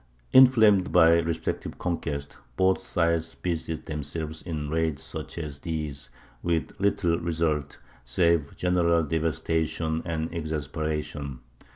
[0.33, 6.09] Inflamed by their respective conquests, both sides busied themselves in raids such as these,
[6.41, 11.41] with little result, save general devastation and exasperation.